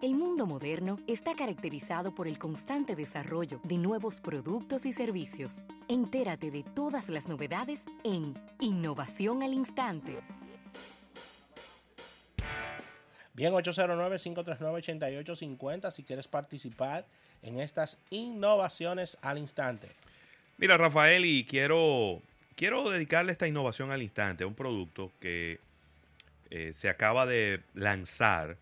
El 0.00 0.14
mundo 0.14 0.46
moderno 0.46 1.00
está 1.08 1.34
caracterizado 1.34 2.14
por 2.14 2.28
el 2.28 2.38
constante 2.38 2.94
desarrollo 2.94 3.60
de 3.64 3.78
nuevos 3.78 4.20
productos 4.20 4.86
y 4.86 4.92
servicios. 4.92 5.64
Entérate 5.88 6.52
de 6.52 6.62
todas 6.62 7.08
las 7.08 7.26
novedades 7.26 7.82
en 8.04 8.40
Innovación 8.60 9.42
al 9.42 9.54
Instante. 9.54 10.16
Bien, 13.34 13.52
809-539-8850 13.54 15.90
si 15.90 16.04
quieres 16.04 16.28
participar 16.28 17.04
en 17.42 17.58
estas 17.58 17.98
innovaciones 18.10 19.18
al 19.20 19.38
instante. 19.38 19.88
Mira, 20.58 20.76
Rafael, 20.76 21.24
y 21.24 21.42
quiero, 21.42 22.22
quiero 22.54 22.88
dedicarle 22.88 23.32
esta 23.32 23.48
innovación 23.48 23.90
al 23.90 24.02
instante 24.02 24.44
a 24.44 24.46
un 24.46 24.54
producto 24.54 25.10
que 25.18 25.58
eh, 26.50 26.72
se 26.72 26.88
acaba 26.88 27.26
de 27.26 27.64
lanzar 27.74 28.56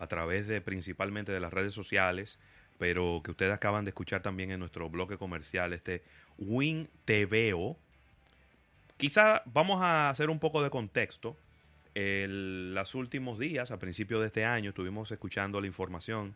a 0.00 0.06
través 0.06 0.48
de 0.48 0.60
principalmente 0.60 1.30
de 1.30 1.40
las 1.40 1.52
redes 1.52 1.72
sociales, 1.72 2.38
pero 2.78 3.20
que 3.22 3.30
ustedes 3.30 3.52
acaban 3.52 3.84
de 3.84 3.90
escuchar 3.90 4.22
también 4.22 4.50
en 4.50 4.58
nuestro 4.58 4.88
bloque 4.88 5.18
comercial, 5.18 5.72
este 5.74 6.02
Win 6.38 6.88
TVO. 7.04 7.76
Quizá 8.96 9.42
vamos 9.44 9.82
a 9.82 10.08
hacer 10.08 10.30
un 10.30 10.38
poco 10.38 10.62
de 10.62 10.70
contexto. 10.70 11.36
En 11.94 12.74
los 12.74 12.94
últimos 12.94 13.38
días, 13.38 13.70
a 13.70 13.78
principios 13.78 14.20
de 14.20 14.28
este 14.28 14.44
año, 14.44 14.70
estuvimos 14.70 15.10
escuchando 15.12 15.60
la 15.60 15.66
información 15.66 16.34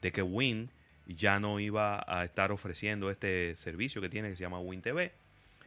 de 0.00 0.12
que 0.12 0.22
Win 0.22 0.70
ya 1.06 1.38
no 1.38 1.60
iba 1.60 2.02
a 2.06 2.24
estar 2.24 2.52
ofreciendo 2.52 3.10
este 3.10 3.54
servicio 3.54 4.00
que 4.00 4.08
tiene 4.08 4.30
que 4.30 4.36
se 4.36 4.42
llama 4.42 4.60
Win 4.60 4.80
TV, 4.80 5.12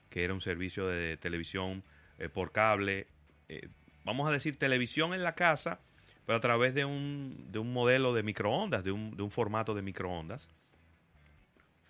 que 0.10 0.24
era 0.24 0.34
un 0.34 0.42
servicio 0.42 0.88
de 0.88 1.18
televisión 1.18 1.84
eh, 2.18 2.30
por 2.30 2.52
cable, 2.52 3.06
eh, 3.50 3.68
vamos 4.04 4.28
a 4.28 4.32
decir 4.32 4.58
televisión 4.58 5.14
en 5.14 5.22
la 5.22 5.36
casa, 5.36 5.80
pero 6.28 6.38
a 6.38 6.42
través 6.42 6.76
de 6.76 6.84
un, 6.84 7.48
de 7.54 7.58
un 7.58 7.72
modelo 7.72 8.14
de 8.14 8.22
microondas, 8.22 8.84
de 8.84 8.92
un, 8.92 9.16
de 9.16 9.24
un 9.24 9.32
formato 9.32 9.74
de 9.74 9.82
microondas, 9.82 10.50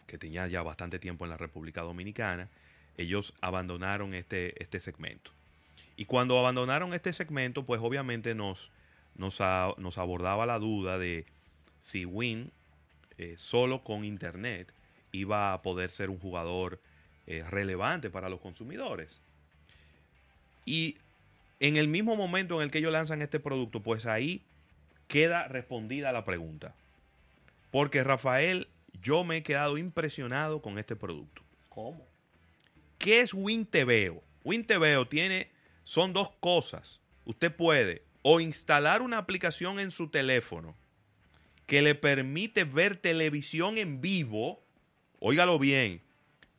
que 0.05 0.19
tenía 0.19 0.45
ya 0.45 0.61
bastante 0.61 0.99
tiempo 0.99 1.25
en 1.25 1.31
la 1.31 1.37
República 1.37 1.81
Dominicana, 1.81 2.47
ellos 2.97 3.33
abandonaron 3.41 4.13
este, 4.13 4.61
este 4.61 4.79
segmento. 4.79 5.31
Y 5.95 6.05
cuando 6.05 6.37
abandonaron 6.37 6.93
este 6.93 7.13
segmento, 7.13 7.65
pues 7.65 7.81
obviamente 7.81 8.35
nos, 8.35 8.69
nos, 9.15 9.39
nos 9.77 9.97
abordaba 9.97 10.45
la 10.45 10.59
duda 10.59 10.99
de 10.99 11.25
si 11.79 12.05
Win 12.05 12.51
eh, 13.17 13.33
solo 13.37 13.83
con 13.83 14.05
Internet 14.05 14.71
iba 15.11 15.51
a 15.51 15.63
poder 15.63 15.89
ser 15.89 16.11
un 16.11 16.19
jugador 16.19 16.79
eh, 17.25 17.43
relevante 17.49 18.11
para 18.11 18.29
los 18.29 18.39
consumidores. 18.39 19.19
Y 20.63 20.95
en 21.59 21.77
el 21.77 21.87
mismo 21.87 22.15
momento 22.15 22.55
en 22.55 22.63
el 22.63 22.71
que 22.71 22.79
ellos 22.79 22.91
lanzan 22.91 23.21
este 23.21 23.39
producto, 23.39 23.81
pues 23.81 24.05
ahí 24.05 24.43
queda 25.07 25.47
respondida 25.47 26.11
la 26.11 26.25
pregunta. 26.25 26.75
Porque 27.71 28.03
Rafael, 28.03 28.67
yo 29.01 29.23
me 29.23 29.37
he 29.37 29.43
quedado 29.43 29.77
impresionado 29.77 30.61
con 30.61 30.77
este 30.77 30.95
producto. 30.95 31.41
¿Cómo? 31.69 32.05
¿Qué 32.97 33.21
es 33.21 33.33
WinTVO? 33.33 34.23
WinTVO 34.43 35.07
tiene, 35.07 35.49
son 35.83 36.13
dos 36.13 36.31
cosas. 36.39 36.99
Usted 37.25 37.53
puede 37.53 38.03
o 38.21 38.39
instalar 38.39 39.01
una 39.01 39.17
aplicación 39.17 39.79
en 39.79 39.91
su 39.91 40.09
teléfono 40.09 40.75
que 41.65 41.81
le 41.81 41.95
permite 41.95 42.63
ver 42.63 42.97
televisión 42.97 43.77
en 43.77 44.01
vivo, 44.01 44.61
óigalo 45.19 45.59
bien, 45.59 46.01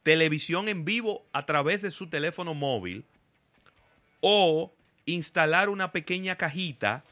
televisión 0.02 0.68
en 0.68 0.84
vivo 0.84 1.26
a 1.32 1.46
través 1.46 1.82
de 1.82 1.90
su 1.90 2.08
teléfono 2.08 2.54
móvil, 2.54 3.04
o 4.20 4.72
instalar 5.12 5.68
una 5.68 5.92
pequeña 5.92 6.36
cajita, 6.36 7.02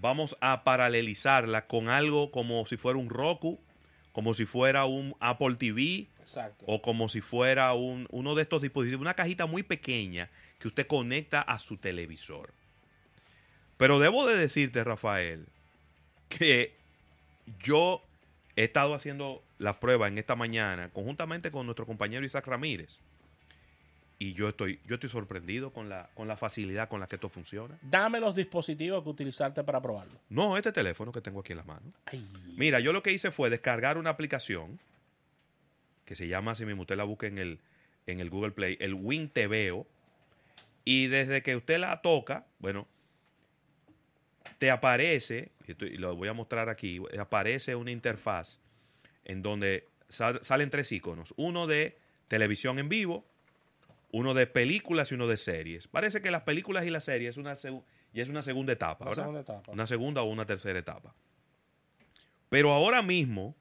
vamos 0.00 0.36
a 0.40 0.64
paralelizarla 0.64 1.66
con 1.66 1.88
algo 1.88 2.30
como 2.30 2.66
si 2.66 2.76
fuera 2.76 2.98
un 2.98 3.10
Roku, 3.10 3.58
como 4.12 4.34
si 4.34 4.46
fuera 4.46 4.84
un 4.84 5.14
Apple 5.20 5.56
TV, 5.56 6.08
o 6.66 6.82
como 6.82 7.08
si 7.08 7.20
fuera 7.20 7.72
un, 7.72 8.06
uno 8.10 8.34
de 8.34 8.42
estos 8.42 8.62
dispositivos, 8.62 9.00
una 9.00 9.14
cajita 9.14 9.46
muy 9.46 9.62
pequeña 9.62 10.28
que 10.58 10.68
usted 10.68 10.86
conecta 10.86 11.40
a 11.40 11.58
su 11.58 11.76
televisor. 11.76 12.52
Pero 13.76 13.98
debo 13.98 14.26
de 14.26 14.36
decirte, 14.36 14.82
Rafael, 14.84 15.46
que 16.28 16.74
yo 17.62 18.02
he 18.56 18.64
estado 18.64 18.94
haciendo 18.94 19.42
la 19.58 19.78
prueba 19.78 20.08
en 20.08 20.18
esta 20.18 20.34
mañana 20.34 20.90
conjuntamente 20.90 21.50
con 21.50 21.66
nuestro 21.66 21.86
compañero 21.86 22.26
Isaac 22.26 22.46
Ramírez. 22.46 22.98
Y 24.20 24.34
yo 24.34 24.48
estoy, 24.48 24.80
yo 24.84 24.96
estoy 24.96 25.10
sorprendido 25.10 25.72
con 25.72 25.88
la, 25.88 26.10
con 26.14 26.26
la 26.26 26.36
facilidad 26.36 26.88
con 26.88 26.98
la 26.98 27.06
que 27.06 27.16
esto 27.16 27.28
funciona. 27.28 27.78
Dame 27.82 28.18
los 28.18 28.34
dispositivos 28.34 29.04
que 29.04 29.10
utilizaste 29.10 29.62
para 29.62 29.80
probarlo. 29.80 30.18
No, 30.28 30.56
este 30.56 30.72
teléfono 30.72 31.12
que 31.12 31.20
tengo 31.20 31.40
aquí 31.40 31.52
en 31.52 31.58
la 31.58 31.64
mano. 31.64 31.92
Mira, 32.56 32.80
yo 32.80 32.92
lo 32.92 33.02
que 33.02 33.12
hice 33.12 33.30
fue 33.30 33.48
descargar 33.48 33.96
una 33.96 34.10
aplicación 34.10 34.80
que 36.04 36.16
se 36.16 36.26
llama, 36.26 36.54
si 36.54 36.64
mismo 36.64 36.82
usted 36.82 36.96
la 36.96 37.04
busca 37.04 37.26
en 37.26 37.38
el, 37.38 37.60
en 38.06 38.18
el 38.18 38.30
Google 38.30 38.52
Play, 38.52 38.76
el 38.80 38.94
Win 38.94 39.28
TVO. 39.28 39.86
Y 40.84 41.06
desde 41.08 41.42
que 41.42 41.54
usted 41.54 41.78
la 41.78 42.00
toca, 42.00 42.46
bueno, 42.58 42.88
te 44.58 44.70
aparece, 44.70 45.52
y 45.66 45.98
lo 45.98 46.16
voy 46.16 46.28
a 46.28 46.32
mostrar 46.32 46.70
aquí, 46.70 47.00
aparece 47.18 47.74
una 47.74 47.90
interfaz 47.90 48.58
en 49.24 49.42
donde 49.42 49.86
salen 50.08 50.70
tres 50.70 50.90
iconos. 50.92 51.34
Uno 51.36 51.66
de 51.66 51.98
televisión 52.26 52.78
en 52.78 52.88
vivo, 52.88 53.26
uno 54.10 54.34
de 54.34 54.46
películas 54.46 55.10
y 55.10 55.14
uno 55.14 55.26
de 55.26 55.36
series. 55.36 55.86
Parece 55.88 56.20
que 56.20 56.30
las 56.30 56.42
películas 56.42 56.86
y 56.86 56.90
las 56.90 57.04
series 57.04 57.30
es 57.30 57.36
una, 57.36 57.54
y 58.12 58.20
es 58.20 58.28
una 58.28 58.42
segunda 58.42 58.72
etapa, 58.72 59.06
una 59.06 59.14
Segunda 59.14 59.40
etapa. 59.40 59.72
Una 59.72 59.86
segunda 59.86 60.22
o 60.22 60.26
una 60.26 60.46
tercera 60.46 60.78
etapa. 60.78 61.14
Pero 62.48 62.72
ahora 62.72 63.02
mismo, 63.02 63.54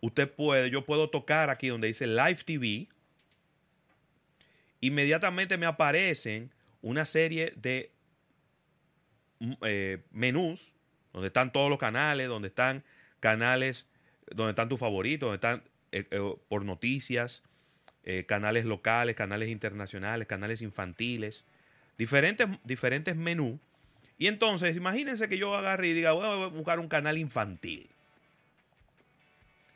usted 0.00 0.30
puede, 0.30 0.70
yo 0.70 0.84
puedo 0.84 1.08
tocar 1.08 1.50
aquí 1.50 1.68
donde 1.68 1.88
dice 1.88 2.06
Live 2.06 2.38
TV. 2.44 2.88
Inmediatamente 4.80 5.56
me 5.56 5.66
aparecen 5.66 6.52
una 6.82 7.04
serie 7.04 7.52
de 7.56 7.92
eh, 9.62 10.02
menús 10.10 10.76
donde 11.12 11.28
están 11.28 11.52
todos 11.52 11.70
los 11.70 11.78
canales, 11.78 12.28
donde 12.28 12.48
están 12.48 12.84
canales, 13.20 13.86
donde 14.26 14.50
están 14.50 14.68
tus 14.68 14.78
favoritos, 14.78 15.26
donde 15.26 15.36
están 15.36 15.62
eh, 15.92 16.06
eh, 16.10 16.34
por 16.48 16.64
noticias, 16.64 17.42
canales 18.26 18.64
locales, 18.64 19.14
canales 19.14 19.48
internacionales, 19.48 20.26
canales 20.26 20.62
infantiles, 20.62 21.44
diferentes, 21.98 22.48
diferentes 22.64 23.14
menús. 23.16 23.58
Y 24.18 24.26
entonces, 24.26 24.76
imagínense 24.76 25.28
que 25.28 25.38
yo 25.38 25.54
agarre 25.54 25.88
y 25.88 25.94
diga, 25.94 26.12
voy 26.12 26.26
a 26.26 26.46
buscar 26.46 26.78
un 26.80 26.88
canal 26.88 27.18
infantil. 27.18 27.88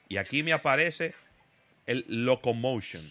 Y 0.08 0.16
aquí 0.16 0.42
me 0.42 0.52
aparece 0.52 1.14
el 1.86 2.04
Locomotion. 2.08 3.10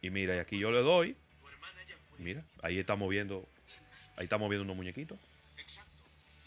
Y 0.00 0.10
mira, 0.10 0.36
y 0.36 0.38
aquí 0.38 0.58
yo 0.58 0.70
le 0.70 0.82
doy. 0.82 1.16
Mira, 2.18 2.42
ahí 2.62 2.78
estamos 2.78 3.08
viendo 3.08 3.46
Ahí 4.18 4.24
estamos 4.24 4.48
viendo 4.50 4.64
unos 4.64 4.76
muñequitos. 4.76 5.16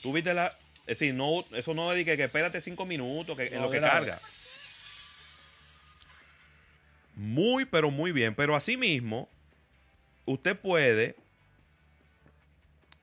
Tú 0.01 0.11
viste 0.11 0.33
la. 0.33 0.47
Es 0.81 0.99
decir, 0.99 1.13
no, 1.13 1.45
eso 1.53 1.73
no 1.73 1.93
es 1.93 2.03
que, 2.03 2.17
que 2.17 2.25
espérate 2.25 2.59
cinco 2.59 2.85
minutos 2.85 3.37
que, 3.37 3.47
en 3.47 3.61
lo 3.61 3.71
que 3.71 3.79
carga. 3.79 4.19
Muy, 7.21 7.65
pero 7.65 7.91
muy 7.91 8.11
bien. 8.11 8.33
Pero 8.35 8.55
asimismo, 8.55 9.29
usted 10.25 10.57
puede 10.57 11.15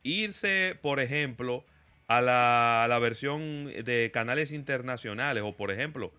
irse, 0.02 0.76
por 0.82 1.00
ejemplo, 1.00 1.64
a 2.08 2.20
la, 2.20 2.86
la, 2.88 2.98
versión 2.98 3.66
de 3.66 4.10
canales 4.12 4.52
internacionales. 4.52 5.42
O, 5.46 5.56
por 5.56 5.70
ejemplo, 5.70 6.12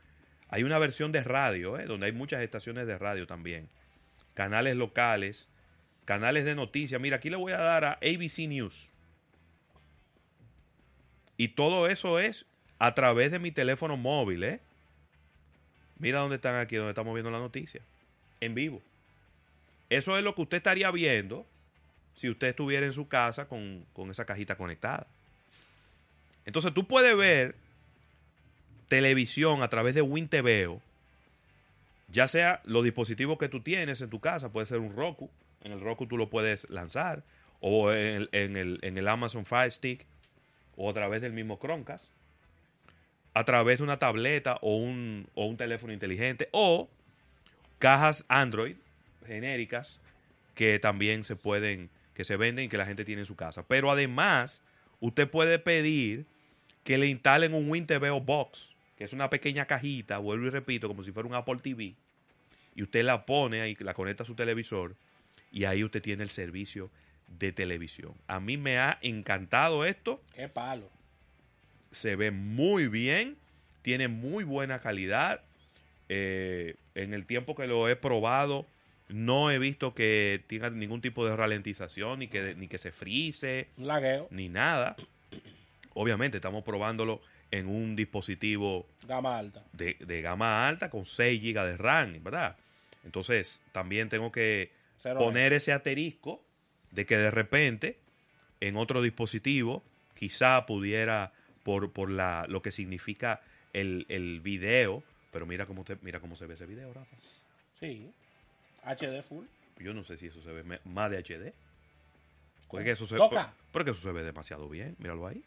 hay 0.48 0.64
una 0.64 0.80
versión 0.80 1.12
de 1.12 1.24
radio, 1.24 1.78
¿eh? 1.78 1.86
donde 1.86 2.06
hay 2.06 2.12
muchas 2.12 2.42
estaciones 2.42 2.88
de 2.88 2.98
radio 2.98 3.28
también. 3.28 3.68
Canales 4.34 4.76
locales 4.76 5.50
canales 6.10 6.44
de 6.44 6.56
noticias. 6.56 7.00
Mira, 7.00 7.18
aquí 7.18 7.30
le 7.30 7.36
voy 7.36 7.52
a 7.52 7.60
dar 7.60 7.86
a 7.86 7.92
ABC 8.02 8.48
News. 8.48 8.90
Y 11.38 11.50
todo 11.50 11.88
eso 11.88 12.18
es 12.18 12.48
a 12.80 12.96
través 12.96 13.30
de 13.30 13.38
mi 13.38 13.52
teléfono 13.52 13.96
móvil, 13.96 14.44
¿eh? 14.44 14.60
Mira 16.00 16.22
dónde 16.22 16.38
están 16.38 16.56
aquí, 16.56 16.78
donde 16.78 16.94
estamos 16.94 17.14
viendo 17.14 17.30
la 17.30 17.38
noticia. 17.38 17.84
En 18.42 18.56
vivo. 18.56 18.82
Eso 19.90 20.18
es 20.18 20.24
lo 20.24 20.36
que 20.36 20.42
usted 20.42 20.58
estaría 20.58 20.92
viendo 20.92 21.46
si 22.16 22.30
usted 22.30 22.50
estuviera 22.50 22.86
en 22.86 22.94
su 22.94 23.08
casa 23.08 23.48
con, 23.48 23.86
con 23.94 24.12
esa 24.12 24.26
cajita 24.26 24.56
conectada. 24.56 25.08
Entonces 26.46 26.74
tú 26.74 26.86
puedes 26.86 27.16
ver 27.16 27.56
televisión 28.90 29.64
a 29.64 29.70
través 29.70 29.96
de 29.96 30.02
WinTVO, 30.02 30.82
ya 32.10 32.28
sea 32.28 32.60
los 32.66 32.84
dispositivos 32.84 33.38
que 33.38 33.48
tú 33.48 33.62
tienes 33.62 34.02
en 34.02 34.10
tu 34.10 34.20
casa, 34.20 34.52
puede 34.52 34.66
ser 34.66 34.80
un 34.80 34.96
Roku, 34.96 35.30
en 35.64 35.72
el 35.72 35.80
Roku 35.80 36.08
tú 36.08 36.18
lo 36.18 36.30
puedes 36.30 36.70
lanzar, 36.70 37.24
o 37.62 37.92
en 37.92 38.28
el, 38.58 38.80
en 38.82 38.98
el, 38.98 39.08
Amazon 39.08 39.46
Fire 39.46 39.72
Stick, 39.72 40.06
o 40.76 40.90
a 40.90 40.94
través 40.94 41.22
del 41.22 41.34
mismo 41.34 41.60
Chromecast, 41.60 42.08
a 43.34 43.46
través 43.46 43.78
de 43.78 43.84
una 43.84 44.00
tableta 44.00 44.58
o 44.62 44.76
un, 44.76 45.28
o 45.36 45.46
un 45.46 45.56
teléfono 45.56 45.94
inteligente, 45.94 46.50
o 46.52 46.90
cajas 47.80 48.26
Android 48.28 48.76
genéricas 49.26 50.00
que 50.54 50.80
también 50.80 51.24
se 51.24 51.36
pueden, 51.36 51.90
que 52.14 52.24
se 52.24 52.36
venden 52.36 52.66
y 52.66 52.70
que 52.70 52.78
la 52.78 52.86
gente 52.86 53.06
tiene 53.06 53.22
en 53.22 53.26
su 53.26 53.36
casa. 53.36 53.64
Pero 53.64 53.90
además, 53.90 54.62
usted 55.00 55.30
puede 55.30 55.58
pedir 55.58 56.26
que 56.84 56.98
le 56.98 57.08
instalen 57.08 57.54
un 57.54 57.70
Win 57.70 57.88
TVO 57.88 58.20
Box, 58.22 58.76
que 58.98 59.06
es 59.06 59.14
una 59.14 59.30
pequeña 59.30 59.66
cajita, 59.66 60.18
vuelvo 60.18 60.48
y 60.48 60.50
repito, 60.50 60.88
como 60.88 61.04
si 61.04 61.12
fuera 61.12 61.28
un 61.30 61.36
Apple 61.36 61.60
TV, 61.62 61.96
y 62.76 62.84
usted 62.84 63.04
la 63.04 63.26
pone 63.26 63.62
ahí, 63.62 63.78
la 63.80 63.94
conecta 63.94 64.24
a 64.24 64.26
su 64.26 64.36
televisor, 64.36 64.96
y 65.52 65.66
ahí 65.66 65.84
usted 65.84 66.02
tiene 66.02 66.24
el 66.24 66.30
servicio 66.30 66.90
de 67.28 67.52
televisión. 67.52 68.14
A 68.28 68.40
mí 68.40 68.58
me 68.58 68.80
ha 68.80 68.98
encantado 69.02 69.86
esto. 69.86 70.22
Qué 70.34 70.50
palo. 70.50 70.90
Se 71.92 72.16
ve 72.16 72.32
muy 72.32 72.88
bien, 72.88 73.38
tiene 73.82 74.08
muy 74.08 74.44
buena 74.44 74.80
calidad. 74.80 75.42
Eh, 76.10 76.76
en 76.96 77.14
el 77.14 77.26
tiempo 77.26 77.56
que 77.56 77.68
lo 77.68 77.88
he 77.88 77.96
probado, 77.96 78.66
no 79.08 79.52
he 79.52 79.60
visto 79.60 79.94
que 79.94 80.44
tenga 80.48 80.70
ningún 80.70 81.02
tipo 81.02 81.26
de 81.26 81.36
ralentización, 81.36 82.20
ni 82.20 82.28
que, 82.28 82.56
ni 82.56 82.68
que 82.68 82.78
se 82.78 82.92
frise, 82.92 83.68
lagueo. 83.78 84.28
ni 84.32 84.50
nada. 84.50 84.96
Obviamente 85.94 86.38
estamos 86.38 86.64
probándolo 86.64 87.22
en 87.52 87.68
un 87.68 87.96
dispositivo 87.96 88.86
Gama 89.08 89.40
alta. 89.40 89.64
de, 89.74 89.98
de 90.00 90.22
gama 90.22 90.68
alta 90.68 90.90
con 90.90 91.06
6 91.06 91.42
GB 91.42 91.66
de 91.66 91.78
RAM, 91.78 92.24
¿verdad? 92.24 92.56
Entonces 93.04 93.60
también 93.72 94.10
tengo 94.10 94.32
que 94.32 94.72
Cero 94.98 95.20
poner 95.20 95.54
ese 95.54 95.72
asterisco 95.72 96.44
de 96.92 97.06
que 97.06 97.18
de 97.18 97.32
repente 97.32 97.98
en 98.62 98.76
otro 98.78 99.02
dispositivo 99.02 99.84
quizá 100.16 100.66
pudiera 100.66 101.32
por, 101.64 101.92
por 101.92 102.10
la, 102.10 102.46
lo 102.48 102.62
que 102.62 102.72
significa 102.72 103.42
el, 103.74 104.06
el 104.10 104.42
video, 104.42 105.04
pero 105.32 105.46
mira 105.46 105.66
cómo, 105.66 105.84
te, 105.84 105.98
mira 106.02 106.20
cómo 106.20 106.36
se 106.36 106.46
ve 106.46 106.56
ese 106.56 106.66
video, 106.66 106.94
Rafa. 106.94 107.16
Sí. 107.80 108.12
HD 108.84 109.22
full. 109.24 109.46
Yo 109.80 109.94
no 109.94 110.04
sé 110.04 110.18
si 110.18 110.28
eso 110.28 110.42
se 110.42 110.52
ve 110.52 110.80
más 110.86 111.12
de 111.12 111.18
HD. 111.18 111.54
Pues 112.70 112.84
que 112.84 112.92
eso 112.92 113.08
se, 113.08 113.18
Toca. 113.18 113.54
pero 113.72 113.86
que 113.86 113.92
eso 113.92 114.02
se 114.02 114.12
ve 114.12 114.24
demasiado 114.24 114.70
bien, 114.70 114.96
míralo 115.00 115.26
ahí. 115.26 115.44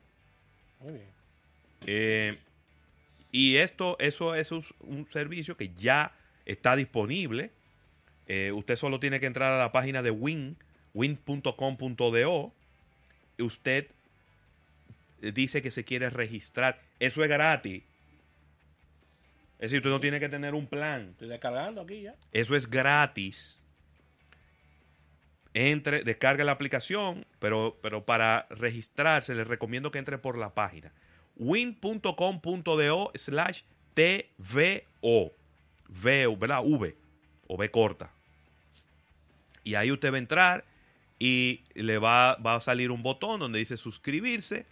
Muy 0.81 0.94
bien. 0.94 1.06
Eh, 1.87 2.38
y 3.31 3.56
esto, 3.56 3.96
eso, 4.00 4.34
eso 4.34 4.58
es 4.58 4.75
un 4.81 5.08
servicio 5.11 5.56
que 5.56 5.73
ya 5.75 6.12
está 6.44 6.75
disponible. 6.75 7.50
Eh, 8.26 8.52
usted 8.52 8.76
solo 8.76 8.99
tiene 8.99 9.20
que 9.20 9.26
entrar 9.26 9.52
a 9.52 9.58
la 9.58 9.73
página 9.73 10.02
de 10.02 10.11
Win, 10.11 10.56
win.com.do. 10.94 12.52
Usted 13.38 13.87
eh, 15.23 15.32
dice 15.32 15.62
que 15.62 15.70
se 15.70 15.85
quiere 15.85 16.11
registrar. 16.11 16.81
Eso 16.99 17.23
es 17.23 17.31
gratis. 17.31 17.82
Es 19.62 19.70
decir, 19.70 19.79
usted 19.79 19.91
no 19.91 20.00
tiene 20.00 20.19
que 20.19 20.29
tener 20.29 20.56
un 20.56 20.67
plan. 20.67 21.11
Estoy 21.11 21.29
descargando 21.29 21.82
aquí 21.82 22.03
ya. 22.03 22.17
Eso 22.32 22.56
es 22.56 22.69
gratis. 22.69 23.62
Entre, 25.55 26.03
descargue 26.03 26.43
la 26.43 26.50
aplicación, 26.50 27.25
pero, 27.38 27.79
pero 27.81 28.05
para 28.05 28.49
registrarse 28.50 29.37
les 29.37 29.47
recomiendo 29.47 29.93
que 29.93 30.00
entre 30.00 30.19
por 30.19 30.37
la 30.37 30.53
página 30.53 30.93
win.com.do 31.37 33.12
slash 33.14 33.62
TVO. 33.94 35.32
V, 35.88 36.37
¿verdad? 36.38 36.62
V 36.64 36.97
o 37.47 37.55
V 37.55 37.70
corta. 37.70 38.11
Y 39.62 39.76
ahí 39.76 39.93
usted 39.93 40.11
va 40.11 40.17
a 40.17 40.19
entrar 40.19 40.64
y 41.20 41.62
le 41.75 41.99
va, 41.99 42.35
va 42.35 42.56
a 42.56 42.61
salir 42.61 42.91
un 42.91 43.05
botón 43.05 43.38
donde 43.38 43.61
dice 43.61 43.76
suscribirse. 43.76 44.67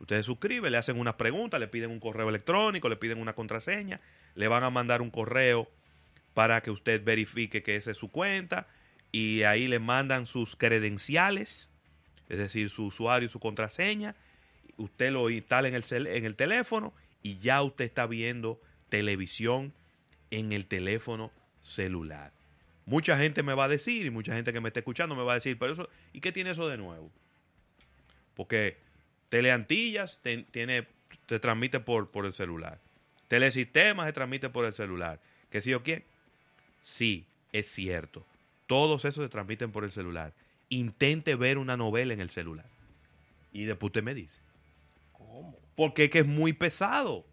Usted 0.00 0.16
se 0.16 0.22
suscribe, 0.22 0.70
le 0.70 0.76
hacen 0.76 0.98
unas 0.98 1.14
preguntas, 1.14 1.58
le 1.58 1.68
piden 1.68 1.90
un 1.90 2.00
correo 2.00 2.28
electrónico, 2.28 2.88
le 2.88 2.96
piden 2.96 3.18
una 3.18 3.34
contraseña, 3.34 4.00
le 4.34 4.48
van 4.48 4.62
a 4.62 4.70
mandar 4.70 5.02
un 5.02 5.10
correo 5.10 5.68
para 6.34 6.60
que 6.62 6.70
usted 6.70 7.02
verifique 7.02 7.62
que 7.62 7.76
esa 7.76 7.90
es 7.90 7.96
su 7.96 8.10
cuenta 8.10 8.68
y 9.10 9.42
ahí 9.42 9.66
le 9.66 9.80
mandan 9.80 10.26
sus 10.26 10.54
credenciales, 10.54 11.68
es 12.28 12.38
decir, 12.38 12.70
su 12.70 12.86
usuario 12.86 13.26
y 13.26 13.30
su 13.30 13.40
contraseña. 13.40 14.14
Usted 14.76 15.10
lo 15.10 15.30
instala 15.30 15.68
en 15.68 15.74
el, 15.74 16.06
en 16.06 16.24
el 16.24 16.36
teléfono 16.36 16.94
y 17.22 17.38
ya 17.38 17.60
usted 17.62 17.84
está 17.84 18.06
viendo 18.06 18.60
televisión 18.88 19.72
en 20.30 20.52
el 20.52 20.66
teléfono 20.66 21.32
celular. 21.60 22.32
Mucha 22.86 23.18
gente 23.18 23.42
me 23.42 23.54
va 23.54 23.64
a 23.64 23.68
decir, 23.68 24.06
y 24.06 24.10
mucha 24.10 24.34
gente 24.34 24.52
que 24.52 24.60
me 24.60 24.68
está 24.68 24.80
escuchando 24.80 25.14
me 25.14 25.22
va 25.22 25.32
a 25.32 25.34
decir, 25.34 25.58
pero 25.58 25.72
eso, 25.72 25.88
¿y 26.12 26.20
qué 26.20 26.32
tiene 26.32 26.50
eso 26.50 26.68
de 26.68 26.78
nuevo? 26.78 27.10
Porque 28.34 28.78
Teleantillas 29.28 30.20
te, 30.22 30.38
tiene, 30.44 30.86
te 31.26 31.38
transmite 31.38 31.80
por, 31.80 32.10
por 32.10 32.26
el 32.26 32.32
celular. 32.32 32.78
Telesistemas 33.28 34.06
se 34.06 34.12
transmite 34.12 34.48
por 34.48 34.64
el 34.64 34.72
celular. 34.72 35.20
¿Qué 35.50 35.60
sí 35.60 35.74
o 35.74 35.82
quién? 35.82 36.04
Sí, 36.80 37.26
es 37.52 37.68
cierto. 37.70 38.24
Todos 38.66 39.04
esos 39.04 39.24
se 39.24 39.28
transmiten 39.28 39.70
por 39.70 39.84
el 39.84 39.92
celular. 39.92 40.32
Intente 40.70 41.34
ver 41.34 41.58
una 41.58 41.76
novela 41.76 42.14
en 42.14 42.20
el 42.20 42.30
celular. 42.30 42.66
Y 43.52 43.64
después 43.64 43.88
usted 43.88 44.02
me 44.02 44.14
dice. 44.14 44.38
¿Cómo? 45.12 45.58
Porque 45.76 46.04
es 46.04 46.10
que 46.10 46.20
es 46.20 46.26
muy 46.26 46.52
pesado. 46.52 47.24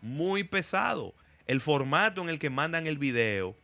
Muy 0.00 0.44
pesado. 0.44 1.14
El 1.46 1.60
formato 1.60 2.22
en 2.22 2.28
el 2.28 2.38
que 2.38 2.50
mandan 2.50 2.86
el 2.86 2.98
video 2.98 3.56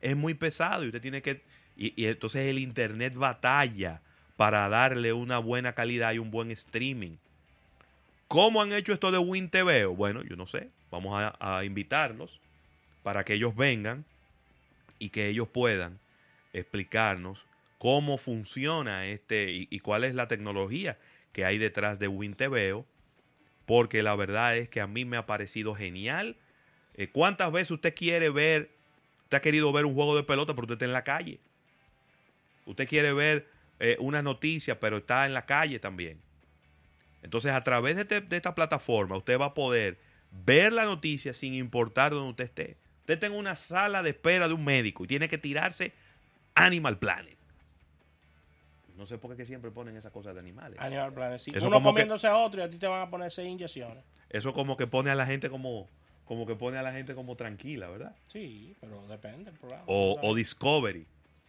es 0.00 0.16
muy 0.16 0.34
pesado 0.34 0.84
y 0.84 0.88
usted 0.88 1.00
tiene 1.00 1.22
que... 1.22 1.42
Y, 1.76 2.00
y 2.00 2.06
entonces 2.06 2.46
el 2.46 2.58
internet 2.58 3.14
batalla 3.14 4.00
para 4.36 4.68
darle 4.68 5.12
una 5.12 5.38
buena 5.38 5.72
calidad 5.72 6.12
y 6.12 6.18
un 6.18 6.30
buen 6.30 6.50
streaming. 6.50 7.16
¿Cómo 8.28 8.60
han 8.60 8.72
hecho 8.72 8.92
esto 8.92 9.10
de 9.10 9.18
WinTV? 9.18 9.86
Bueno, 9.94 10.22
yo 10.22 10.36
no 10.36 10.46
sé. 10.46 10.68
Vamos 10.90 11.34
a, 11.38 11.64
invitarlos 11.64 12.40
para 13.02 13.24
que 13.24 13.34
ellos 13.34 13.54
vengan 13.54 14.04
y 14.98 15.10
que 15.10 15.28
ellos 15.28 15.48
puedan 15.48 15.98
explicarnos 16.52 17.44
cómo 17.78 18.18
funciona 18.18 19.06
este 19.06 19.52
y, 19.52 19.68
y 19.70 19.80
cuál 19.80 20.04
es 20.04 20.14
la 20.14 20.28
tecnología 20.28 20.96
que 21.32 21.44
hay 21.44 21.58
detrás 21.58 21.98
de 21.98 22.08
WinTVO, 22.08 22.86
porque 23.66 24.02
la 24.02 24.16
verdad 24.16 24.56
es 24.56 24.68
que 24.68 24.80
a 24.80 24.86
mí 24.86 25.04
me 25.04 25.16
ha 25.16 25.26
parecido 25.26 25.74
genial. 25.74 26.36
Eh, 26.94 27.08
¿Cuántas 27.12 27.52
veces 27.52 27.72
usted 27.72 27.94
quiere 27.94 28.30
ver, 28.30 28.70
usted 29.24 29.36
ha 29.36 29.40
querido 29.42 29.70
ver 29.72 29.84
un 29.84 29.94
juego 29.94 30.16
de 30.16 30.22
pelota, 30.22 30.54
pero 30.54 30.64
usted 30.64 30.74
está 30.76 30.84
en 30.86 30.92
la 30.94 31.04
calle? 31.04 31.38
Usted 32.64 32.88
quiere 32.88 33.12
ver 33.12 33.46
eh, 33.80 33.96
una 34.00 34.22
noticia, 34.22 34.80
pero 34.80 34.98
está 34.98 35.26
en 35.26 35.34
la 35.34 35.46
calle 35.46 35.78
también. 35.78 36.20
Entonces, 37.22 37.52
a 37.52 37.62
través 37.64 37.96
de, 37.96 38.02
este- 38.02 38.20
de 38.20 38.36
esta 38.36 38.54
plataforma, 38.54 39.16
usted 39.16 39.38
va 39.38 39.46
a 39.46 39.54
poder 39.54 39.98
ver 40.30 40.72
la 40.72 40.84
noticia 40.84 41.32
sin 41.32 41.54
importar 41.54 42.12
donde 42.12 42.30
usted 42.30 42.44
esté. 42.44 42.76
Usted 43.00 43.14
está 43.14 43.26
en 43.26 43.32
una 43.34 43.56
sala 43.56 44.02
de 44.02 44.10
espera 44.10 44.48
de 44.48 44.54
un 44.54 44.64
médico 44.64 45.04
y 45.04 45.06
tiene 45.06 45.28
que 45.28 45.38
tirarse 45.38 45.92
Animal 46.54 46.98
Planet. 46.98 47.36
No 48.96 49.06
sé 49.06 49.18
por 49.18 49.30
qué 49.32 49.36
que 49.36 49.46
siempre 49.46 49.70
ponen 49.70 49.96
esas 49.96 50.10
cosas 50.10 50.34
de 50.34 50.40
animales. 50.40 50.78
Animal 50.80 51.12
Planet. 51.12 51.38
Sí. 51.38 51.52
Eso 51.54 51.66
Uno 51.68 51.78
que- 51.78 51.84
comiéndose 51.84 52.26
a 52.26 52.36
otro 52.36 52.60
y 52.60 52.62
a 52.64 52.70
ti 52.70 52.78
te 52.78 52.86
van 52.86 53.02
a 53.02 53.10
poner 53.10 53.30
seis 53.30 53.48
inyecciones. 53.48 54.02
Eso 54.30 54.52
como 54.54 54.76
que 54.76 54.86
pone 54.86 55.10
a 55.10 55.14
la 55.14 55.26
gente 55.26 55.50
como, 55.50 55.88
como 56.24 56.46
que 56.46 56.54
pone 56.56 56.78
a 56.78 56.82
la 56.82 56.92
gente 56.92 57.14
como 57.14 57.36
tranquila, 57.36 57.88
¿verdad? 57.88 58.16
Sí, 58.28 58.74
pero 58.80 59.06
depende 59.06 59.44
del 59.50 59.54
programa. 59.60 59.84
O, 59.86 60.18
o 60.22 60.34
Discovery. 60.34 61.06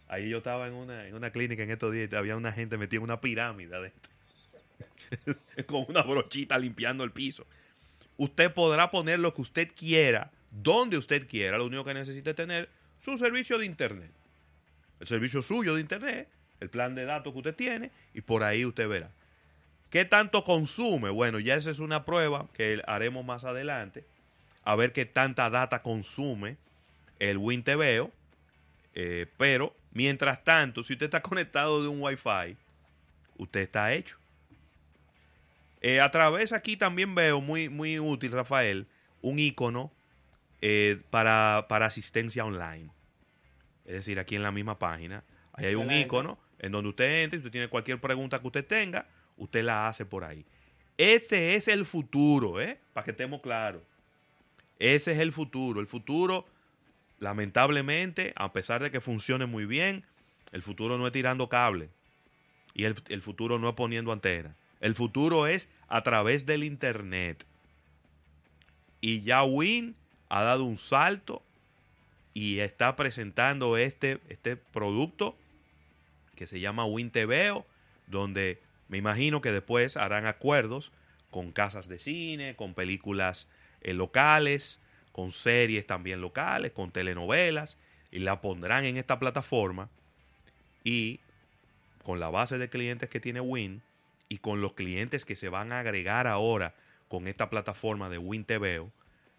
Ahí 0.08 0.28
yo 0.28 0.38
estaba 0.38 0.66
en 0.66 0.74
una, 0.74 1.06
en 1.06 1.14
una 1.14 1.30
clínica 1.30 1.62
en 1.62 1.70
estos 1.70 1.92
días 1.92 2.08
y 2.10 2.16
había 2.16 2.36
una 2.36 2.52
gente 2.52 2.78
metida 2.78 2.98
en 2.98 3.04
una 3.04 3.20
pirámide 3.20 3.76
adentro. 3.76 4.12
con 5.66 5.84
una 5.88 6.02
brochita 6.02 6.58
limpiando 6.58 7.04
el 7.04 7.12
piso. 7.12 7.46
Usted 8.16 8.52
podrá 8.52 8.90
poner 8.90 9.18
lo 9.18 9.34
que 9.34 9.42
usted 9.42 9.70
quiera, 9.76 10.30
donde 10.50 10.96
usted 10.96 11.28
quiera. 11.28 11.58
Lo 11.58 11.66
único 11.66 11.84
que 11.84 11.94
necesita 11.94 12.30
es 12.30 12.36
tener 12.36 12.68
su 13.00 13.16
servicio 13.16 13.58
de 13.58 13.66
internet. 13.66 14.10
El 15.00 15.06
servicio 15.06 15.42
suyo 15.42 15.74
de 15.74 15.80
internet, 15.80 16.28
el 16.60 16.70
plan 16.70 16.94
de 16.94 17.04
datos 17.04 17.32
que 17.32 17.38
usted 17.38 17.54
tiene, 17.54 17.90
y 18.14 18.20
por 18.20 18.42
ahí 18.42 18.64
usted 18.64 18.88
verá. 18.88 19.10
¿Qué 19.90 20.04
tanto 20.04 20.44
consume? 20.44 21.10
Bueno, 21.10 21.38
ya 21.38 21.54
esa 21.54 21.70
es 21.70 21.78
una 21.78 22.04
prueba 22.04 22.48
que 22.52 22.82
haremos 22.86 23.24
más 23.24 23.44
adelante. 23.44 24.04
A 24.64 24.76
ver 24.76 24.92
qué 24.92 25.06
tanta 25.06 25.48
data 25.48 25.82
consume 25.82 26.56
el 27.18 27.38
WinTVO. 27.38 28.12
Eh, 29.00 29.26
pero, 29.36 29.76
mientras 29.92 30.42
tanto, 30.42 30.82
si 30.82 30.94
usted 30.94 31.06
está 31.06 31.22
conectado 31.22 31.80
de 31.80 31.88
un 31.88 32.02
Wi-Fi, 32.02 32.56
usted 33.36 33.60
está 33.60 33.92
hecho. 33.92 34.16
Eh, 35.80 36.00
a 36.00 36.10
través 36.10 36.52
aquí 36.52 36.76
también 36.76 37.14
veo 37.14 37.40
muy, 37.40 37.68
muy 37.68 38.00
útil, 38.00 38.32
Rafael, 38.32 38.88
un 39.22 39.38
icono 39.38 39.92
eh, 40.60 41.00
para, 41.10 41.66
para 41.68 41.86
asistencia 41.86 42.44
online. 42.44 42.90
Es 43.84 43.92
decir, 43.92 44.18
aquí 44.18 44.34
en 44.34 44.42
la 44.42 44.50
misma 44.50 44.80
página, 44.80 45.22
ahí 45.52 45.66
hay 45.66 45.74
un 45.76 45.92
icono 45.92 46.36
en 46.58 46.72
donde 46.72 46.88
usted 46.88 47.22
entra 47.22 47.36
y 47.36 47.38
usted 47.38 47.52
tiene 47.52 47.68
cualquier 47.68 48.00
pregunta 48.00 48.40
que 48.40 48.48
usted 48.48 48.66
tenga, 48.66 49.06
usted 49.36 49.62
la 49.62 49.86
hace 49.86 50.04
por 50.04 50.24
ahí. 50.24 50.44
Este 50.96 51.54
es 51.54 51.68
el 51.68 51.86
futuro, 51.86 52.60
¿eh? 52.60 52.80
Para 52.92 53.04
que 53.04 53.12
estemos 53.12 53.40
claros. 53.40 53.82
Ese 54.80 55.12
es 55.12 55.20
el 55.20 55.30
futuro. 55.30 55.78
El 55.78 55.86
futuro, 55.86 56.44
lamentablemente, 57.18 58.32
a 58.36 58.52
pesar 58.52 58.82
de 58.82 58.90
que 58.90 59.00
funcione 59.00 59.46
muy 59.46 59.66
bien, 59.66 60.04
el 60.52 60.62
futuro 60.62 60.98
no 60.98 61.06
es 61.06 61.12
tirando 61.12 61.48
cable. 61.48 61.88
Y 62.74 62.84
el, 62.84 62.94
el 63.08 63.22
futuro 63.22 63.58
no 63.58 63.68
es 63.68 63.74
poniendo 63.74 64.12
antena. 64.12 64.54
El 64.80 64.94
futuro 64.94 65.46
es 65.46 65.68
a 65.88 66.02
través 66.02 66.46
del 66.46 66.64
Internet. 66.64 67.44
Y 69.00 69.22
ya 69.22 69.42
Win 69.42 69.96
ha 70.28 70.42
dado 70.42 70.64
un 70.64 70.76
salto 70.76 71.42
y 72.34 72.60
está 72.60 72.94
presentando 72.94 73.76
este, 73.76 74.20
este 74.28 74.56
producto 74.56 75.36
que 76.36 76.46
se 76.46 76.60
llama 76.60 76.84
WinTVO, 76.84 77.66
donde 78.06 78.60
me 78.88 78.98
imagino 78.98 79.40
que 79.40 79.50
después 79.50 79.96
harán 79.96 80.26
acuerdos 80.26 80.92
con 81.30 81.50
casas 81.50 81.88
de 81.88 81.98
cine, 81.98 82.54
con 82.54 82.74
películas 82.74 83.48
eh, 83.80 83.92
locales, 83.92 84.78
con 85.18 85.32
series 85.32 85.84
también 85.84 86.20
locales, 86.20 86.70
con 86.70 86.92
telenovelas, 86.92 87.76
y 88.12 88.20
la 88.20 88.40
pondrán 88.40 88.84
en 88.84 88.96
esta 88.98 89.18
plataforma 89.18 89.88
y 90.84 91.18
con 92.04 92.20
la 92.20 92.28
base 92.30 92.56
de 92.56 92.68
clientes 92.68 93.08
que 93.10 93.18
tiene 93.18 93.40
Win 93.40 93.82
y 94.28 94.38
con 94.38 94.60
los 94.60 94.74
clientes 94.74 95.24
que 95.24 95.34
se 95.34 95.48
van 95.48 95.72
a 95.72 95.80
agregar 95.80 96.28
ahora 96.28 96.72
con 97.08 97.26
esta 97.26 97.50
plataforma 97.50 98.08
de 98.08 98.18
Win 98.18 98.44
TVO, 98.44 98.92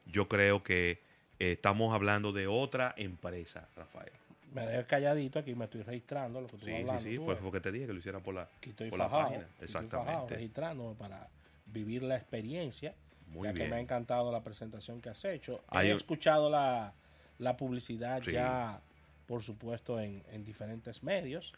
yo 0.06 0.28
creo 0.28 0.64
que 0.64 1.00
eh, 1.40 1.54
estamos 1.54 1.94
hablando 1.96 2.34
de 2.34 2.48
otra 2.48 2.94
empresa, 2.98 3.70
Rafael. 3.78 4.12
Me 4.54 4.68
dejé 4.68 4.86
calladito 4.86 5.40
aquí, 5.40 5.56
me 5.56 5.64
estoy 5.64 5.84
registrando 5.84 6.42
lo 6.42 6.48
que 6.48 6.58
tú 6.58 6.66
Sí, 6.66 6.74
hablando. 6.74 7.00
sí, 7.02 7.12
sí, 7.12 7.20
pues 7.20 7.40
fue 7.40 7.54
que 7.54 7.62
te 7.62 7.72
dije 7.72 7.88
que 7.88 7.94
lo 7.94 8.00
hiciera 8.00 8.20
por 8.20 8.34
la, 8.36 8.50
Aquí 8.58 8.72
estoy 8.72 8.90
por 8.90 9.00
la 9.00 9.06
fajado, 9.06 9.24
página. 9.30 9.46
aquí 9.46 9.64
estoy 9.64 9.68
fajado, 9.70 10.02
Exactamente. 10.02 10.36
registrándome 10.36 10.96
para 10.96 11.30
vivir 11.68 12.04
la 12.04 12.18
experiencia, 12.18 12.94
Muy 13.30 13.46
ya 13.48 13.54
bien. 13.54 13.66
que 13.66 13.70
me 13.70 13.76
ha 13.78 13.80
encantado 13.80 14.32
la 14.32 14.44
presentación 14.44 15.02
que 15.02 15.10
has 15.10 15.24
hecho. 15.26 15.62
Hay 15.70 15.90
He 15.90 15.92
un- 15.94 15.98
escuchado 15.98 16.50
la, 16.50 16.94
la 17.38 17.56
publicidad 17.58 18.22
Sí. 18.24 18.32
ya, 18.32 18.82
por 19.28 19.42
supuesto, 19.44 20.00
en, 20.00 20.24
en 20.32 20.44
diferentes 20.44 21.04
medios 21.04 21.54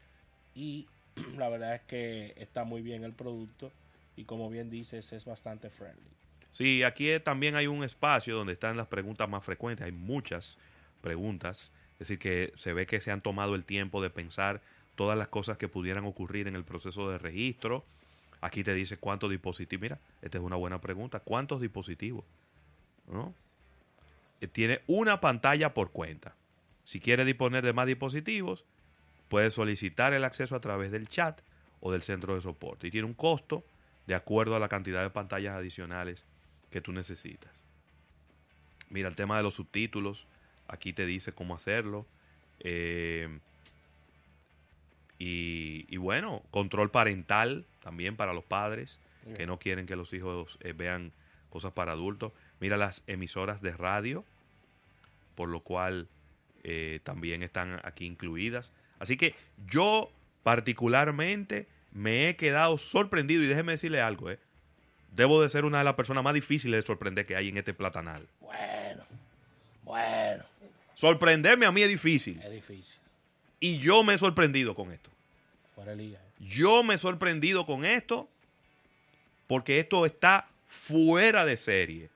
y 0.53 0.87
la 1.37 1.49
verdad 1.49 1.75
es 1.75 1.81
que 1.81 2.33
está 2.37 2.63
muy 2.63 2.81
bien 2.81 3.03
el 3.03 3.13
producto 3.13 3.71
y 4.15 4.25
como 4.25 4.49
bien 4.49 4.69
dices, 4.69 5.11
es 5.13 5.25
bastante 5.25 5.69
friendly. 5.69 6.11
Sí, 6.51 6.83
aquí 6.83 7.07
también 7.23 7.55
hay 7.55 7.67
un 7.67 7.83
espacio 7.83 8.35
donde 8.35 8.53
están 8.53 8.75
las 8.75 8.87
preguntas 8.87 9.29
más 9.29 9.43
frecuentes. 9.43 9.85
Hay 9.85 9.93
muchas 9.93 10.57
preguntas. 11.01 11.71
Es 11.93 12.07
decir, 12.07 12.19
que 12.19 12.51
se 12.57 12.73
ve 12.73 12.85
que 12.85 12.99
se 12.99 13.11
han 13.11 13.21
tomado 13.21 13.55
el 13.55 13.63
tiempo 13.63 14.01
de 14.01 14.09
pensar 14.09 14.61
todas 14.95 15.17
las 15.17 15.29
cosas 15.29 15.57
que 15.57 15.69
pudieran 15.69 16.03
ocurrir 16.03 16.47
en 16.47 16.55
el 16.55 16.65
proceso 16.65 17.09
de 17.09 17.17
registro. 17.17 17.85
Aquí 18.41 18.63
te 18.63 18.73
dice 18.73 18.97
cuántos 18.97 19.29
dispositivos. 19.29 19.81
Mira, 19.81 19.99
esta 20.21 20.39
es 20.39 20.43
una 20.43 20.55
buena 20.55 20.81
pregunta. 20.81 21.19
¿Cuántos 21.19 21.61
dispositivos? 21.61 22.25
¿No? 23.07 23.33
Eh, 24.41 24.47
Tiene 24.47 24.81
una 24.87 25.21
pantalla 25.21 25.73
por 25.73 25.91
cuenta. 25.91 26.35
Si 26.83 26.99
quiere 26.99 27.23
disponer 27.23 27.63
de 27.63 27.73
más 27.73 27.85
dispositivos, 27.85 28.65
puede 29.29 29.51
solicitar 29.51 30.13
el 30.13 30.23
acceso 30.23 30.55
a 30.55 30.59
través 30.59 30.91
del 30.91 31.07
chat 31.07 31.39
o 31.79 31.91
del 31.91 32.01
centro 32.01 32.33
de 32.33 32.41
soporte. 32.41 32.87
Y 32.87 32.91
tiene 32.91 33.05
un 33.05 33.13
costo 33.13 33.63
de 34.07 34.15
acuerdo 34.15 34.55
a 34.55 34.59
la 34.59 34.67
cantidad 34.67 35.03
de 35.03 35.11
pantallas 35.11 35.55
adicionales 35.55 36.25
que 36.71 36.81
tú 36.81 36.91
necesitas. 36.91 37.51
Mira, 38.89 39.07
el 39.07 39.15
tema 39.15 39.37
de 39.37 39.43
los 39.43 39.53
subtítulos, 39.53 40.25
aquí 40.67 40.93
te 40.93 41.05
dice 41.05 41.31
cómo 41.31 41.55
hacerlo. 41.55 42.07
Eh, 42.59 43.39
y, 45.23 45.85
y 45.87 45.97
bueno, 45.97 46.41
control 46.49 46.89
parental 46.89 47.65
también 47.83 48.15
para 48.15 48.33
los 48.33 48.43
padres 48.43 48.97
que 49.37 49.45
no 49.45 49.59
quieren 49.59 49.85
que 49.85 49.95
los 49.95 50.11
hijos 50.13 50.57
eh, 50.61 50.73
vean 50.73 51.11
cosas 51.51 51.73
para 51.73 51.91
adultos. 51.91 52.31
Mira 52.59 52.75
las 52.75 53.03
emisoras 53.05 53.61
de 53.61 53.71
radio, 53.71 54.25
por 55.35 55.47
lo 55.47 55.59
cual 55.59 56.07
eh, 56.63 57.01
también 57.03 57.43
están 57.43 57.79
aquí 57.83 58.07
incluidas. 58.07 58.71
Así 58.97 59.15
que 59.15 59.35
yo 59.67 60.09
particularmente 60.41 61.67
me 61.91 62.29
he 62.29 62.35
quedado 62.35 62.79
sorprendido 62.79 63.43
y 63.43 63.45
déjeme 63.45 63.73
decirle 63.73 64.01
algo, 64.01 64.31
eh. 64.31 64.39
Debo 65.13 65.39
de 65.39 65.49
ser 65.49 65.65
una 65.65 65.77
de 65.77 65.83
las 65.83 65.93
personas 65.93 66.23
más 66.23 66.33
difíciles 66.33 66.81
de 66.81 66.87
sorprender 66.87 67.27
que 67.27 67.35
hay 67.35 67.49
en 67.49 67.57
este 67.57 67.75
platanal. 67.75 68.27
Bueno, 68.39 69.03
bueno, 69.83 70.45
Sorprenderme 70.95 71.67
a 71.67 71.71
mí 71.71 71.83
es 71.83 71.89
difícil. 71.89 72.41
es 72.41 72.51
difícil. 72.51 72.97
Y 73.61 73.77
yo 73.77 74.03
me 74.03 74.15
he 74.15 74.17
sorprendido 74.17 74.75
con 74.75 74.91
esto. 74.91 75.09
Fuera 75.75 75.93
el 75.93 75.99
liga. 75.99 76.19
¿eh? 76.19 76.45
Yo 76.49 76.83
me 76.83 76.95
he 76.95 76.97
sorprendido 76.97 77.65
con 77.65 77.85
esto 77.85 78.27
porque 79.47 79.79
esto 79.79 80.05
está 80.05 80.47
fuera 80.67 81.45
de 81.45 81.55
serie. 81.55 82.09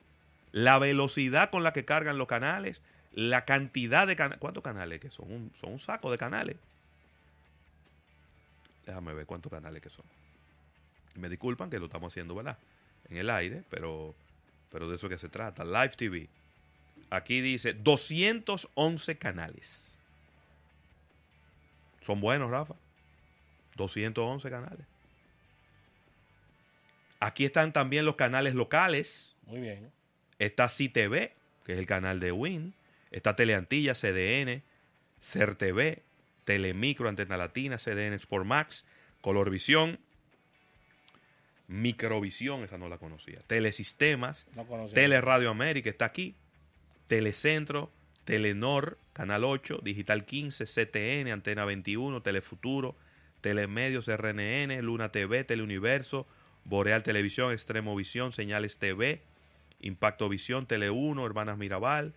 La 0.52 0.78
velocidad 0.78 1.50
con 1.50 1.62
la 1.62 1.72
que 1.72 1.84
cargan 1.84 2.18
los 2.18 2.26
canales, 2.26 2.80
la 3.12 3.44
cantidad 3.44 4.06
de 4.06 4.16
canales. 4.16 4.40
¿Cuántos 4.40 4.64
canales 4.64 5.00
que 5.00 5.08
son? 5.08 5.30
Un, 5.30 5.52
son 5.60 5.72
un 5.72 5.78
saco 5.78 6.10
de 6.10 6.18
canales. 6.18 6.56
Déjame 8.84 9.14
ver 9.14 9.26
cuántos 9.26 9.50
canales 9.52 9.80
que 9.80 9.90
son. 9.90 10.04
Me 11.14 11.28
disculpan 11.28 11.70
que 11.70 11.78
lo 11.78 11.86
estamos 11.86 12.12
haciendo, 12.12 12.34
¿verdad? 12.34 12.58
En 13.08 13.18
el 13.18 13.30
aire, 13.30 13.62
pero, 13.70 14.14
pero 14.72 14.88
de 14.88 14.96
eso 14.96 15.08
que 15.08 15.18
se 15.18 15.28
trata. 15.28 15.64
Live 15.64 15.90
TV. 15.96 16.28
Aquí 17.10 17.40
dice 17.40 17.72
211 17.72 19.16
canales. 19.16 19.95
Son 22.06 22.20
buenos, 22.20 22.50
Rafa. 22.50 22.74
211 23.74 24.48
canales. 24.48 24.86
Aquí 27.18 27.44
están 27.44 27.72
también 27.72 28.04
los 28.04 28.14
canales 28.14 28.54
locales. 28.54 29.34
Muy 29.46 29.60
bien. 29.60 29.90
Está 30.38 30.66
CTV, 30.68 31.32
que 31.64 31.72
es 31.72 31.78
el 31.78 31.86
canal 31.86 32.20
de 32.20 32.30
Win. 32.30 32.74
Está 33.10 33.34
Teleantilla, 33.34 33.94
CDN, 33.94 34.62
CERTV, 35.20 36.02
Telemicro, 36.44 37.08
Antena 37.08 37.36
Latina, 37.36 37.78
CDN 37.78 38.14
Sport 38.14 38.44
Max, 38.46 38.84
Colorvisión, 39.20 39.98
Microvisión, 41.68 42.62
esa 42.62 42.78
no 42.78 42.88
la 42.88 42.98
conocía. 42.98 43.40
Telesistemas, 43.46 44.46
No. 44.54 44.64
Teleradio 44.88 45.50
América 45.50 45.90
está 45.90 46.04
aquí. 46.04 46.36
Telecentro, 47.08 47.90
Telenor, 48.26 48.98
Canal 49.14 49.44
8, 49.44 49.80
Digital 49.82 50.24
15, 50.26 50.66
CTN, 50.66 51.30
Antena 51.32 51.64
21, 51.64 52.20
Telefuturo, 52.22 52.94
Telemedios 53.40 54.08
RNN, 54.08 54.82
Luna 54.82 55.10
TV, 55.10 55.44
Teleuniverso, 55.44 56.26
Boreal 56.64 57.02
Televisión, 57.04 57.52
Extremo 57.52 57.94
Visión, 57.94 58.32
Señales 58.32 58.78
TV, 58.78 59.22
Impacto 59.80 60.28
Visión, 60.28 60.66
Tele 60.66 60.90
1, 60.90 61.24
Hermanas 61.24 61.56
Mirabal, 61.56 62.12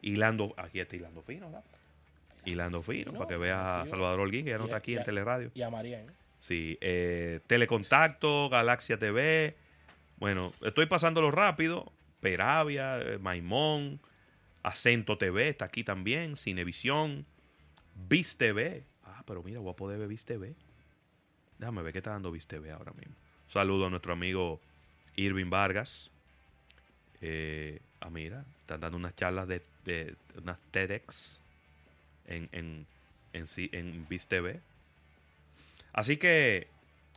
Hilando, 0.00 0.54
aquí 0.56 0.78
está 0.78 0.94
Hilando 0.94 1.22
Fino, 1.22 1.46
¿verdad? 1.46 1.64
Hilando 2.44 2.80
Fino, 2.82 3.12
para 3.12 3.26
que 3.26 3.36
vea 3.36 3.82
a. 3.82 3.86
Salvador 3.88 4.20
Holguín, 4.20 4.44
que 4.44 4.50
ya 4.52 4.58
no 4.58 4.64
Y- 4.64 4.66
está 4.68 4.76
aquí 4.76 4.92
y- 4.92 4.96
en 4.96 5.02
Teleradio. 5.04 5.50
Y 5.54 5.62
a 5.62 5.70
María. 5.70 6.00
¿eh? 6.00 6.06
Sí, 6.38 6.78
eh, 6.80 7.40
Telecontacto, 7.48 8.48
Galaxia 8.48 8.96
TV. 8.96 9.56
Bueno, 10.18 10.52
estoy 10.62 10.86
pasándolo 10.86 11.32
rápido. 11.32 11.92
Peravia, 12.20 13.00
eh, 13.00 13.18
Maimón, 13.18 13.98
Acento 14.68 15.16
TV 15.16 15.48
está 15.48 15.64
aquí 15.64 15.82
también. 15.82 16.36
Cinevisión, 16.36 17.24
Vis 18.08 18.36
TV. 18.36 18.84
Ah, 19.04 19.22
pero 19.26 19.42
mira, 19.42 19.60
voy 19.60 19.72
a 19.72 19.76
poder 19.76 19.98
ver 19.98 20.08
Vis 20.08 20.24
TV. 20.24 20.54
Déjame 21.58 21.82
ver 21.82 21.92
qué 21.92 21.98
está 21.98 22.10
dando 22.10 22.30
Vis 22.30 22.46
TV 22.46 22.70
ahora 22.70 22.92
mismo. 22.92 23.14
Saludo 23.48 23.86
a 23.86 23.90
nuestro 23.90 24.12
amigo 24.12 24.60
Irving 25.16 25.48
Vargas. 25.48 26.10
Eh, 27.22 27.80
ah, 28.00 28.10
mira, 28.10 28.44
están 28.60 28.80
dando 28.80 28.98
unas 28.98 29.16
charlas 29.16 29.48
de, 29.48 29.62
de 29.84 30.14
unas 30.36 30.60
TEDx 30.70 31.40
en, 32.26 32.48
en, 32.52 32.86
en, 33.32 33.46
en. 33.72 34.62
Así 35.94 36.18
que 36.18 36.68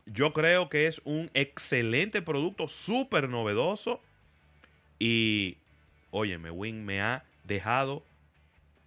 yo 0.06 0.32
creo 0.32 0.70
que 0.70 0.86
es 0.86 1.02
un 1.04 1.30
excelente 1.34 2.22
producto, 2.22 2.66
súper 2.66 3.28
novedoso. 3.28 4.00
Y, 4.98 5.58
óyeme, 6.10 6.50
Win 6.50 6.84
me 6.86 7.02
ha 7.02 7.24
dejado 7.44 8.02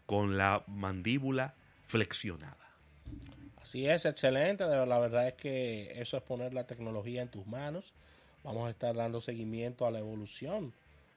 con 0.06 0.38
la 0.38 0.64
mandíbula 0.68 1.56
flexionada. 1.88 2.58
Así 3.62 3.88
es, 3.88 4.06
excelente. 4.06 4.64
La 4.64 5.00
verdad 5.00 5.28
es 5.28 5.34
que 5.34 6.00
eso 6.00 6.18
es 6.18 6.24
poner 6.24 6.54
la 6.54 6.68
tecnología 6.68 7.22
en 7.22 7.30
tus 7.30 7.48
manos. 7.48 7.94
Vamos 8.44 8.68
a 8.68 8.70
estar 8.70 8.96
dando 8.96 9.22
seguimiento 9.22 9.88
a 9.88 9.92
la 9.92 10.00
evolución 10.00 10.74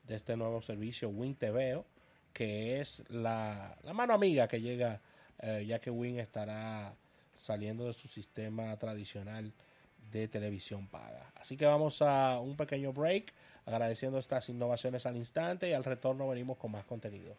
de 0.06 0.16
este 0.16 0.36
nuevo 0.36 0.62
servicio 0.62 1.10
Win 1.10 1.34
TVO, 1.34 1.84
que 2.32 2.80
es 2.80 3.04
la, 3.08 3.76
la 3.82 3.92
mano 3.92 4.14
amiga 4.14 4.48
que 4.48 4.62
llega, 4.62 5.02
eh, 5.40 5.64
ya 5.66 5.78
que 5.78 5.90
Win 5.90 6.18
estará 6.18 6.94
saliendo 7.34 7.86
de 7.86 7.92
su 7.92 8.08
sistema 8.08 8.74
tradicional 8.78 9.52
de 10.10 10.28
televisión 10.28 10.88
paga. 10.88 11.32
Así 11.34 11.56
que 11.56 11.66
vamos 11.66 12.02
a 12.02 12.40
un 12.40 12.56
pequeño 12.56 12.92
break, 12.92 13.32
agradeciendo 13.66 14.18
estas 14.18 14.48
innovaciones 14.48 15.06
al 15.06 15.16
instante 15.16 15.68
y 15.68 15.72
al 15.72 15.84
retorno 15.84 16.28
venimos 16.28 16.56
con 16.58 16.72
más 16.72 16.84
contenido. 16.84 17.36